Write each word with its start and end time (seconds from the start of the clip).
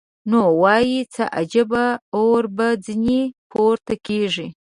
نو 0.29 0.39
وای 0.61 0.87
څه 1.13 1.23
عجب 1.39 1.69
اور 2.17 2.43
به 2.55 2.67
ځینې 2.85 3.19
پورته 3.51 3.93
کېږي. 4.07 4.47